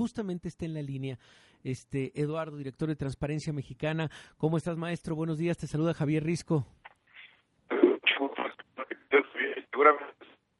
[0.00, 1.18] justamente está en la línea.
[1.62, 4.10] Este Eduardo, director de Transparencia Mexicana.
[4.38, 5.14] ¿Cómo estás, maestro?
[5.14, 5.58] Buenos días.
[5.58, 6.66] Te saluda Javier Risco.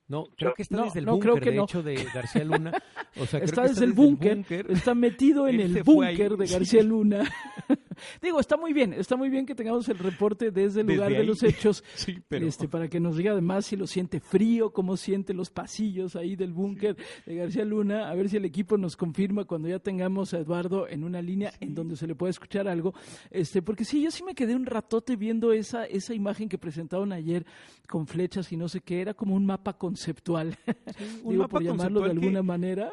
[0.09, 2.73] No, creo que está desde el búnker, de hecho, de García Luna.
[3.17, 7.23] O sea, está, desde el búnker, está metido en el búnker de García Luna.
[8.21, 11.25] Digo, está muy bien, está muy bien que tengamos el reporte desde el lugar de
[11.25, 11.85] los hechos,
[12.31, 16.37] este, para que nos diga además si lo siente frío, cómo siente los pasillos ahí
[16.37, 20.35] del búnker de García Luna, a ver si el equipo nos confirma cuando ya tengamos
[20.35, 22.95] a Eduardo en una línea en donde se le pueda escuchar algo,
[23.31, 27.13] este, porque sí, yo sí me quedé un ratote viendo esa, esa imagen que presentaron
[27.13, 27.45] ayer
[27.89, 30.57] con flechas y no sé qué, era como un mapa conceptual,
[31.25, 32.91] un Digo, por llamarlo de alguna manera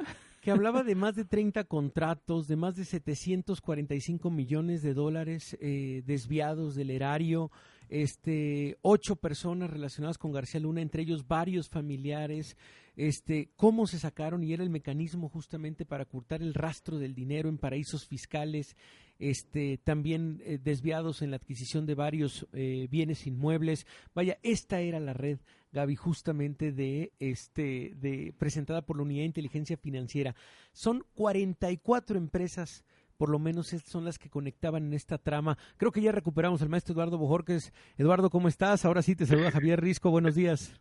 [0.48, 6.04] que hablaba de más de 30 contratos, de más de 745 millones de dólares eh,
[6.06, 7.52] desviados del erario,
[7.90, 12.56] este, ocho personas relacionadas con García Luna, entre ellos varios familiares,
[12.96, 17.50] este, cómo se sacaron y era el mecanismo justamente para ocultar el rastro del dinero
[17.50, 18.78] en paraísos fiscales,
[19.20, 23.86] este, también eh, desviados en la adquisición de varios eh, bienes inmuebles.
[24.16, 25.40] Vaya, esta era la red
[25.72, 30.36] Gaby, justamente de este, de presentada por la Unidad de Inteligencia Financiera.
[30.74, 32.84] Son 44 empresas
[33.18, 35.58] por lo menos son las que conectaban en esta trama.
[35.78, 37.74] Creo que ya recuperamos al maestro Eduardo Bojorques.
[37.98, 38.86] Eduardo, ¿cómo estás?
[38.86, 40.12] Ahora sí te saluda Javier Risco.
[40.12, 40.80] Buenos días.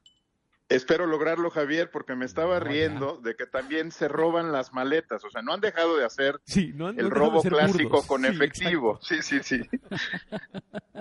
[0.69, 5.25] Espero lograrlo, Javier, porque me estaba riendo de que también se roban las maletas.
[5.25, 8.99] O sea, no han dejado de hacer el robo clásico con efectivo.
[9.01, 9.61] Sí, sí, sí.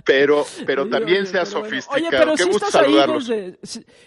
[0.06, 1.96] Pero, pero también se ha sofisticado.
[1.96, 3.58] Oye, pero Qué si estás ahí desde,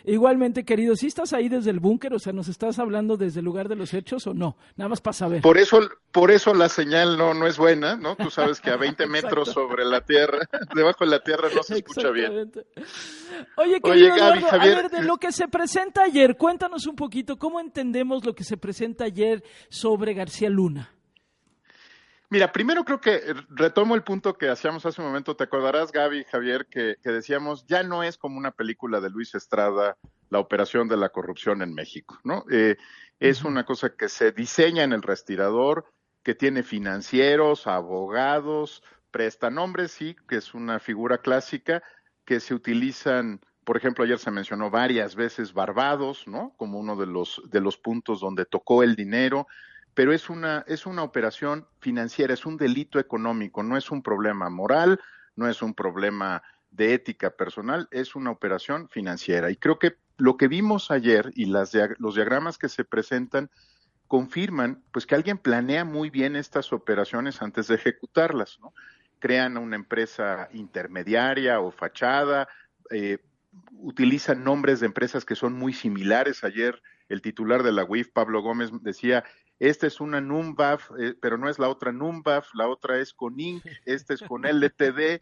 [0.05, 3.47] igualmente, querido, si estás ahí desde el búnker, o sea, ¿nos estás hablando desde el
[3.47, 4.57] lugar de los hechos o no?
[4.77, 5.43] Nada más para saber.
[5.43, 5.81] Por eso,
[6.13, 8.17] por eso la señal no, no es buena, ¿no?
[8.17, 10.39] Tú sabes que a 20 metros sobre la tierra,
[10.75, 12.53] debajo de la tierra no se escucha bien.
[13.57, 17.39] Oye, querido Oye, Javier, a ver, de lo que se presenta ayer, cuéntanos un poquito
[17.39, 20.93] cómo entendemos lo que se presenta ayer sobre García Luna.
[22.31, 25.35] Mira, primero creo que retomo el punto que hacíamos hace un momento.
[25.35, 29.97] Te acordarás, Gaby, Javier, que, decíamos, ya no es como una película de Luis Estrada,
[30.29, 32.45] la operación de la corrupción en México, ¿no?
[32.51, 32.77] Eh,
[33.19, 35.87] es una cosa que se diseña en el respirador,
[36.23, 41.83] que tiene financieros, abogados, prestanombres, sí, que es una figura clásica,
[42.27, 46.55] que se utilizan por ejemplo, ayer se mencionó varias veces Barbados, ¿no?
[46.57, 49.47] Como uno de los, de los puntos donde tocó el dinero,
[49.93, 54.49] pero es una, es una operación financiera, es un delito económico, no es un problema
[54.49, 54.99] moral,
[55.37, 59.51] no es un problema de ética personal, es una operación financiera.
[59.51, 63.51] Y creo que lo que vimos ayer y las, los diagramas que se presentan
[64.07, 68.73] confirman pues que alguien planea muy bien estas operaciones antes de ejecutarlas, ¿no?
[69.19, 72.49] Crean una empresa intermediaria o fachada,
[72.91, 73.19] eh,
[73.73, 76.45] utilizan nombres de empresas que son muy similares.
[76.45, 79.25] Ayer el titular de la UIF, Pablo Gómez, decía,
[79.59, 83.39] esta es una NUMBAF, eh, pero no es la otra NUMBAF, la otra es con
[83.39, 85.21] INC, esta es con LTD,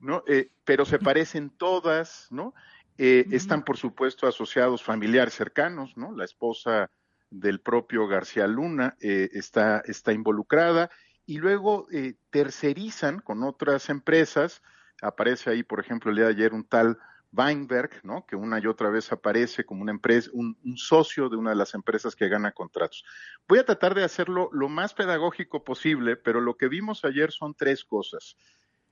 [0.00, 0.22] ¿no?
[0.26, 2.54] Eh, pero se parecen todas, ¿no?
[2.96, 6.12] Eh, están, por supuesto, asociados familiares cercanos, ¿no?
[6.16, 6.90] La esposa
[7.30, 10.90] del propio García Luna está, está involucrada
[11.26, 11.86] y luego
[12.30, 14.62] tercerizan con otras empresas.
[15.02, 16.98] Aparece ahí, por ejemplo, el día de ayer un tal
[17.32, 18.24] Weinberg, ¿no?
[18.26, 21.74] que una y otra vez aparece como una empresa, un, socio de una de las
[21.74, 23.04] empresas que gana contratos.
[23.46, 27.54] Voy a tratar de hacerlo lo más pedagógico posible, pero lo que vimos ayer son
[27.54, 28.36] tres cosas.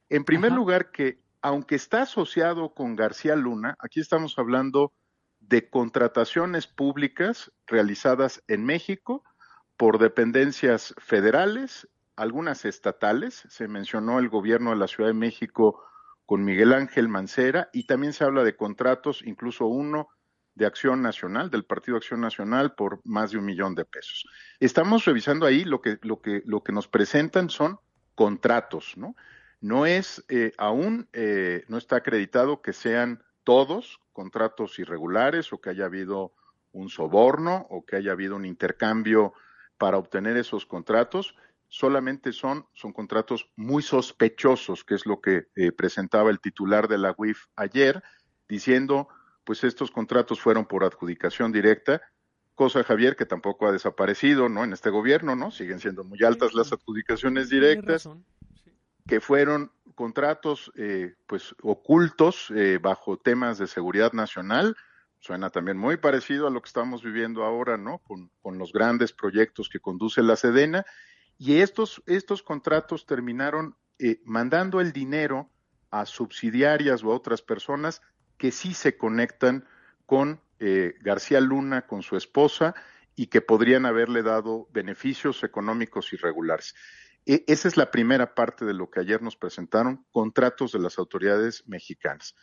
[0.08, 4.92] En primer lugar, que aunque está asociado con García Luna, aquí estamos hablando
[5.40, 9.22] de contrataciones públicas realizadas en México
[9.76, 15.84] por dependencias federales, algunas estatales, se mencionó el gobierno de la Ciudad de México
[16.26, 20.08] con Miguel Ángel Mancera y también se habla de contratos, incluso uno
[20.56, 24.26] de Acción Nacional, del Partido Acción Nacional, por más de un millón de pesos.
[24.58, 27.78] Estamos revisando ahí lo que, lo que, lo que nos presentan son
[28.14, 29.14] contratos, ¿no?
[29.60, 35.70] No es eh, aún, eh, no está acreditado que sean todos contratos irregulares o que
[35.70, 36.32] haya habido
[36.72, 39.34] un soborno o que haya habido un intercambio
[39.78, 41.34] para obtener esos contratos,
[41.68, 46.98] solamente son, son contratos muy sospechosos, que es lo que eh, presentaba el titular de
[46.98, 48.02] la UIF ayer,
[48.48, 49.08] diciendo,
[49.44, 52.02] pues estos contratos fueron por adjudicación directa,
[52.54, 54.64] cosa Javier que tampoco ha desaparecido, ¿no?
[54.64, 55.50] En este gobierno, ¿no?
[55.50, 58.08] Siguen siendo muy altas las adjudicaciones directas,
[59.06, 64.76] que fueron contratos, eh, pues, ocultos eh, bajo temas de seguridad nacional.
[65.20, 67.98] Suena también muy parecido a lo que estamos viviendo ahora, ¿no?
[67.98, 70.84] Con, con los grandes proyectos que conduce la Sedena
[71.38, 75.50] y estos, estos contratos terminaron eh, mandando el dinero
[75.90, 78.02] a subsidiarias o a otras personas
[78.36, 79.66] que sí se conectan
[80.04, 82.74] con eh, García Luna, con su esposa,
[83.14, 86.74] y que podrían haberle dado beneficios económicos irregulares.
[87.24, 90.98] E, esa es la primera parte de lo que ayer nos presentaron, contratos de las
[90.98, 92.34] autoridades mexicanas.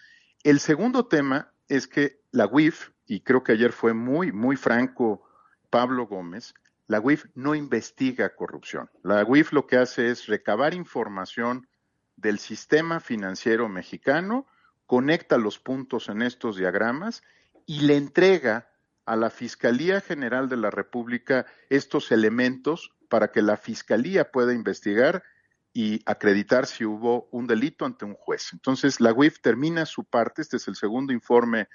[0.43, 5.23] El segundo tema es que la UIF, y creo que ayer fue muy, muy franco
[5.69, 6.53] Pablo Gómez,
[6.87, 8.89] la UIF no investiga corrupción.
[9.03, 11.67] La UIF lo que hace es recabar información
[12.15, 14.47] del sistema financiero mexicano,
[14.85, 17.23] conecta los puntos en estos diagramas
[17.65, 18.69] y le entrega
[19.05, 25.23] a la Fiscalía General de la República estos elementos para que la Fiscalía pueda investigar
[25.73, 28.49] y acreditar si hubo un delito ante un juez.
[28.53, 31.67] Entonces, la UIF termina su parte, este es el segundo informe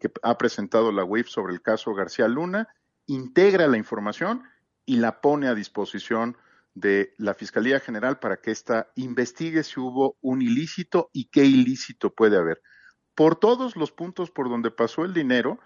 [0.00, 2.68] que ha presentado la UIF sobre el caso García Luna,
[3.14, 4.42] integra la información
[4.84, 6.36] y la pone a disposición
[6.74, 12.14] de la Fiscalía General para que ésta investigue si hubo un ilícito y qué ilícito
[12.14, 12.62] puede haber.
[13.14, 15.58] Por todos los puntos por donde pasó el dinero,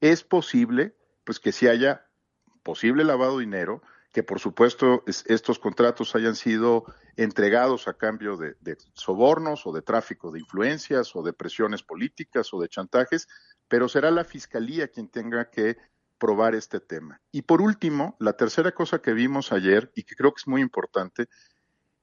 [0.00, 2.06] es posible pues que si haya
[2.62, 3.82] posible lavado de dinero,
[4.12, 6.84] que por supuesto estos contratos hayan sido
[7.16, 12.52] entregados a cambio de, de, sobornos o de tráfico de influencias o de presiones políticas
[12.52, 13.26] o de chantajes,
[13.68, 15.76] pero será la Fiscalía quien tenga que
[16.22, 17.20] probar este tema.
[17.32, 20.60] Y por último, la tercera cosa que vimos ayer y que creo que es muy
[20.60, 21.26] importante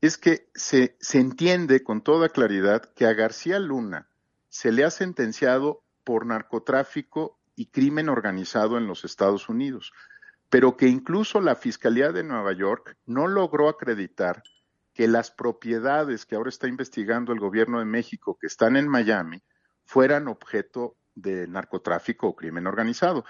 [0.01, 4.09] es que se, se entiende con toda claridad que a García Luna
[4.49, 9.93] se le ha sentenciado por narcotráfico y crimen organizado en los Estados Unidos
[10.49, 14.43] pero que incluso la Fiscalía de Nueva York no logró acreditar
[14.93, 19.41] que las propiedades que ahora está investigando el gobierno de México, que están en Miami,
[19.85, 23.23] fueran objeto de narcotráfico o crimen organizado.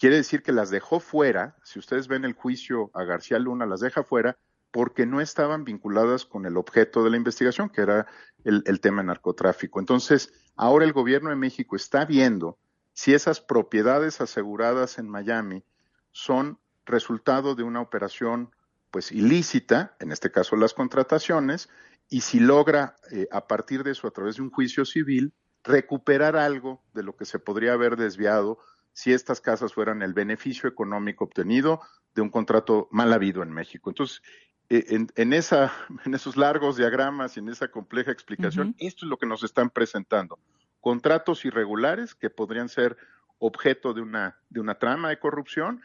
[0.00, 3.80] Quiere decir que las dejó fuera, si ustedes ven el juicio a García Luna, las
[3.80, 4.38] deja fuera
[4.70, 8.06] porque no estaban vinculadas con el objeto de la investigación, que era
[8.44, 9.78] el, tema de narcotráfico.
[9.78, 12.58] Entonces, ahora el gobierno de México está viendo
[12.94, 15.64] si esas propiedades aseguradas en Miami
[16.12, 18.54] son resultado de una operación
[18.90, 21.68] pues ilícita, en este caso las contrataciones,
[22.08, 26.36] y si logra eh, a partir de eso, a través de un juicio civil, recuperar
[26.36, 28.60] algo de lo que se podría haber desviado
[29.00, 31.80] si estas casas fueran el beneficio económico obtenido
[32.14, 33.88] de un contrato mal habido en México.
[33.88, 34.20] Entonces,
[34.68, 35.72] eh, en, esa,
[36.04, 39.70] en esos largos diagramas y en esa compleja explicación, esto es lo que nos están
[39.70, 40.38] presentando.
[40.80, 42.98] Contratos irregulares que podrían ser
[43.38, 45.80] objeto de una, de una trama de corrupción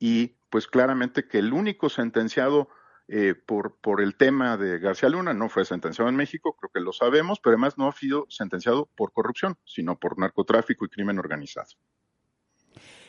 [0.00, 2.68] y pues claramente que el único sentenciado
[3.06, 6.80] eh, por, por el tema de García Luna no fue sentenciado en México, creo que
[6.80, 11.20] lo sabemos, pero además no ha sido sentenciado por corrupción, sino por narcotráfico y crimen
[11.20, 11.68] organizado.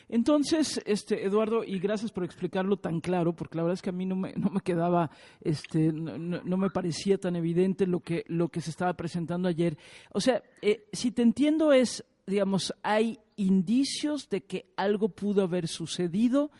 [0.08, 3.92] Entonces, este, Eduardo, y gracias por explicarlo tan claro, porque la verdad es que a
[3.92, 5.10] mí no me, no me quedaba,
[5.40, 9.76] este, no, me parecía tan evidente lo que, lo que se estaba presentando ayer.
[10.12, 15.68] O sea, eh, si te entiendo es, digamos, hay indicios de que algo pudo haber
[15.68, 16.50] sucedido,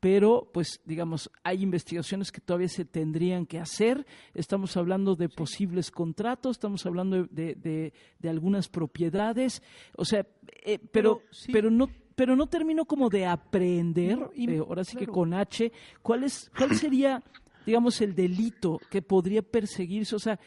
[0.00, 4.06] pero pues digamos, hay investigaciones que todavía se tendrían que hacer.
[4.34, 9.62] Estamos hablando de posibles contratos, estamos hablando de, de, de algunas propiedades,
[9.96, 10.26] o sea,
[10.64, 11.22] eh, pero,
[11.52, 15.70] pero, no pero no termino como de aprender, eh, ahora sí que con H,
[16.02, 17.22] cuál es, cuál sería
[17.66, 20.38] digamos, el delito que podría perseguirse, o sea,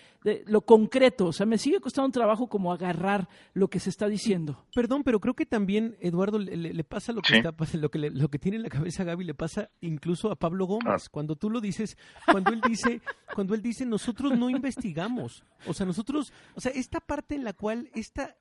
[0.45, 4.07] lo concreto, o sea, me sigue costando un trabajo como agarrar lo que se está
[4.07, 4.65] diciendo.
[4.73, 8.39] Perdón, pero creo que también, Eduardo, le, pasa lo que está lo que, lo que
[8.39, 11.05] tiene en la cabeza Gaby, le pasa incluso a Pablo Gómez.
[11.05, 11.09] Ah.
[11.11, 13.01] Cuando tú lo dices, cuando él dice,
[13.35, 17.51] cuando él dice, nosotros no investigamos, o sea, nosotros, o sea, esta parte en la
[17.51, 18.37] cual, esta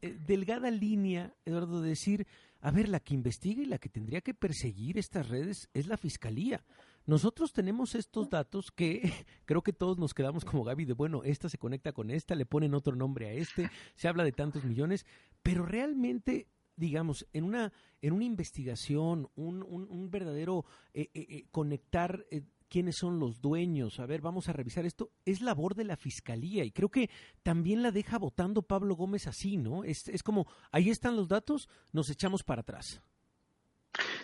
[0.00, 2.26] eh, delgada línea, Eduardo, de decir,
[2.64, 5.98] a ver, la que investiga y la que tendría que perseguir estas redes es la
[5.98, 6.64] fiscalía.
[7.04, 9.02] Nosotros tenemos estos datos que
[9.44, 12.46] creo que todos nos quedamos como Gaby de, bueno, esta se conecta con esta, le
[12.46, 15.04] ponen otro nombre a este, se habla de tantos millones,
[15.42, 22.26] pero realmente digamos, en una, en una investigación, un, un, verdadero eh, eh, eh, conectar
[22.74, 26.64] quiénes son los dueños, a ver, vamos a revisar esto, es labor de la fiscalía
[26.64, 27.08] y creo que
[27.44, 29.84] también la deja votando Pablo Gómez así, ¿no?
[29.84, 33.00] Es, es como, ahí están los datos, nos echamos para atrás.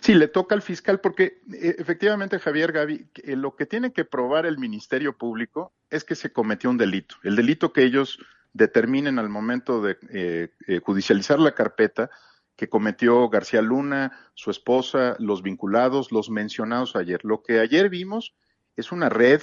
[0.01, 4.03] Sí, le toca al fiscal porque eh, efectivamente, Javier Gaby, eh, lo que tiene que
[4.03, 7.15] probar el Ministerio Público es que se cometió un delito.
[7.23, 8.19] El delito que ellos
[8.51, 12.09] determinen al momento de eh, judicializar la carpeta
[12.55, 17.19] que cometió García Luna, su esposa, los vinculados, los mencionados ayer.
[17.23, 18.35] Lo que ayer vimos
[18.75, 19.41] es una red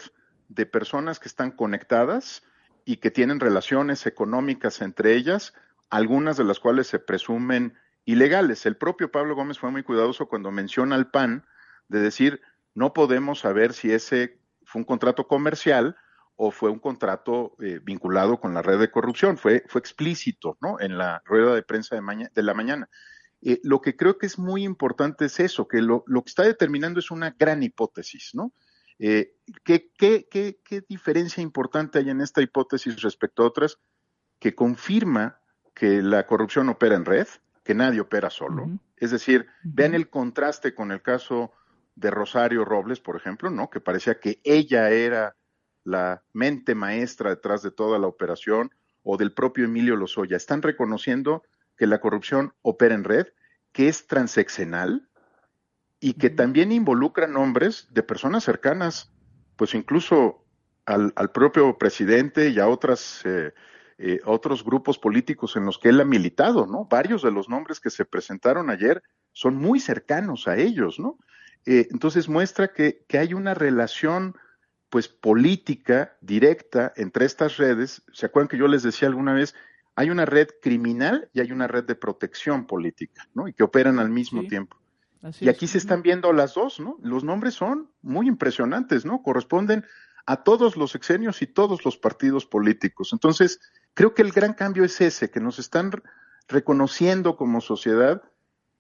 [0.49, 2.43] de personas que están conectadas
[2.85, 5.53] y que tienen relaciones económicas entre ellas,
[5.91, 7.75] algunas de las cuales se presumen
[8.05, 8.65] ilegales.
[8.65, 11.45] El propio Pablo Gómez fue muy cuidadoso cuando menciona al PAN
[11.89, 12.41] de decir,
[12.75, 15.97] no podemos saber si ese fue un contrato comercial
[16.41, 19.37] o fue un contrato eh, vinculado con la red de corrupción.
[19.37, 20.79] Fue, fue explícito, ¿no?
[20.79, 22.89] En la rueda de prensa de, de la mañana.
[23.43, 26.45] eh, lo que creo que es muy importante es eso, que lo, lo que está
[26.45, 28.53] determinando es una gran hipótesis, ¿no?
[29.01, 33.79] Eh, ¿qué, qué, qué, qué, diferencia importante hay en esta hipótesis respecto a otras
[34.39, 35.41] que confirma
[35.75, 37.27] que la corrupción opera en red,
[37.65, 38.79] que nadie opera solo?
[38.97, 41.53] Es decir, vean el contraste con el caso
[41.97, 43.71] de Rosario Robles, por ejemplo, ¿no?
[43.71, 45.35] Que parecía que ella era
[45.89, 48.71] la mente maestra detrás de toda la operación,
[49.03, 50.37] o del propio Emilio Lozoya.
[50.37, 51.43] Están reconociendo
[51.79, 53.29] que la corrupción opera en red,
[53.73, 55.09] que es transeccional
[55.99, 59.11] y que también involucra nombres de personas cercanas,
[59.57, 60.45] pues incluso
[60.85, 63.55] al, propio presidente y a otras, eh,
[63.97, 66.87] eh, otros grupos políticos en los que él ha militado, ¿no?
[66.91, 69.03] Varios de los nombres que se presentaron ayer
[69.33, 71.19] son muy cercanos a ellos, ¿no?
[71.65, 74.37] Eh, entonces muestra que, que hay una relación
[74.91, 78.03] pues política directa entre estas redes.
[78.13, 79.55] ¿Se acuerdan que yo les decía alguna vez?
[79.99, 83.49] hay una red criminal y hay una red de protección política, ¿no?
[83.49, 84.77] Y que operan al mismo tiempo.
[85.41, 86.99] y aquí se están viendo las dos, ¿no?
[87.03, 89.25] Los nombres son muy impresionantes, ¿no?
[89.25, 89.85] Corresponden
[90.25, 93.11] a todos los exenios y todos los partidos políticos.
[93.13, 93.59] Entonces,
[93.95, 95.91] creo que el gran cambio es ese, que nos están
[96.47, 98.23] reconociendo como sociedad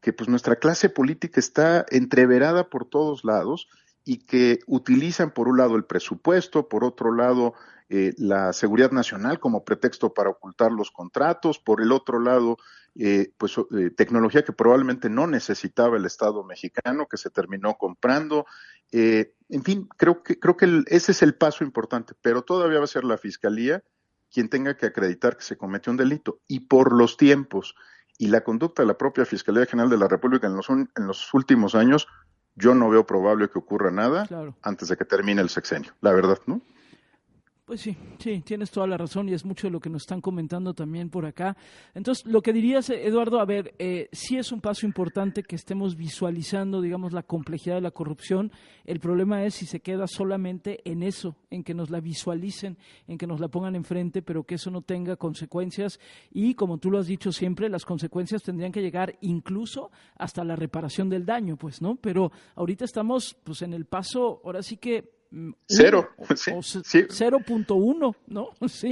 [0.01, 3.69] que pues nuestra clase política está entreverada por todos lados
[4.09, 7.53] y que utilizan por un lado el presupuesto, por otro lado
[7.91, 12.57] eh, la seguridad nacional como pretexto para ocultar los contratos, por el otro lado,
[12.95, 18.47] eh, pues eh, tecnología que probablemente no necesitaba el Estado mexicano, que se terminó comprando.
[18.91, 22.95] en fin, creo que, creo que ese es el paso importante, pero todavía va a
[22.97, 23.85] ser la Fiscalía
[24.33, 26.41] quien tenga que acreditar que se cometió un delito.
[26.49, 27.75] Y por los tiempos
[28.17, 31.35] y la conducta de la propia Fiscalía General de la República en los, en los
[31.35, 32.09] últimos años,
[32.59, 34.27] yo no veo probable que ocurra nada
[34.63, 36.61] antes de que termine el sexenio, la verdad, ¿no?
[37.69, 40.23] Pues sí, sí, tienes toda la razón y es mucho de lo que nos están
[40.23, 41.55] comentando también por acá.
[41.95, 45.95] Entonces, lo que dirías, Eduardo, a ver, eh, sí es un paso importante que estemos
[45.95, 48.53] visualizando, digamos, la complejidad de la corrupción.
[48.87, 53.19] El problema es si se queda solamente en eso, en que nos la visualicen, en
[53.19, 56.01] que nos la pongan enfrente, pero que eso no tenga consecuencias.
[56.31, 60.57] Y como tú lo has dicho siempre, las consecuencias tendrían que llegar incluso hasta la
[60.57, 61.97] reparación del daño, pues, ¿no?
[61.97, 65.18] Pero ahorita estamos, pues, en el paso, ahora sí que
[65.67, 66.11] Cero.
[66.37, 68.51] Sí, 0.1, ¿no?
[68.69, 68.91] Sí,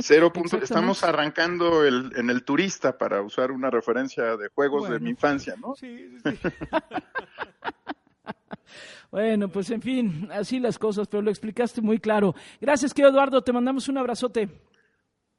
[0.62, 5.54] estamos arrancando el, en el turista para usar una referencia de juegos de mi infancia,
[5.60, 5.74] ¿no?
[5.74, 6.30] Sí, sí,
[9.10, 12.34] bueno, pues en fin, así las cosas, pero lo explicaste muy claro.
[12.60, 14.48] Gracias, querido Eduardo, te mandamos un abrazote.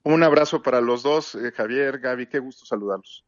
[0.04, 3.26] Un abrazo para los dos, eh, Javier, Gaby, qué gusto saludarlos.